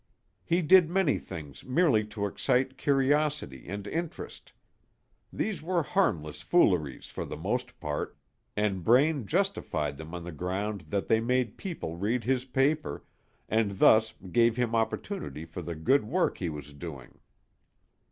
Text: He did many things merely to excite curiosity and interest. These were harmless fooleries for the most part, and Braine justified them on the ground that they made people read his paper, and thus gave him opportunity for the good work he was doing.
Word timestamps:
He 0.43 0.63
did 0.63 0.89
many 0.89 1.19
things 1.19 1.63
merely 1.63 2.03
to 2.05 2.25
excite 2.25 2.75
curiosity 2.75 3.67
and 3.69 3.85
interest. 3.85 4.51
These 5.31 5.61
were 5.61 5.83
harmless 5.83 6.41
fooleries 6.41 7.05
for 7.05 7.23
the 7.23 7.37
most 7.37 7.79
part, 7.79 8.17
and 8.57 8.83
Braine 8.83 9.27
justified 9.27 9.97
them 9.97 10.15
on 10.15 10.23
the 10.23 10.31
ground 10.31 10.85
that 10.89 11.07
they 11.07 11.19
made 11.19 11.55
people 11.55 11.97
read 11.97 12.23
his 12.23 12.45
paper, 12.45 13.03
and 13.47 13.77
thus 13.77 14.15
gave 14.31 14.57
him 14.57 14.73
opportunity 14.73 15.45
for 15.45 15.61
the 15.61 15.75
good 15.75 16.05
work 16.05 16.39
he 16.39 16.49
was 16.49 16.73
doing. 16.73 17.19